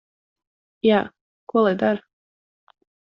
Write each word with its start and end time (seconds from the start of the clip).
Jā. 0.87 1.01
Ko 1.53 1.63
lai 1.67 1.75
dara? 1.83 2.03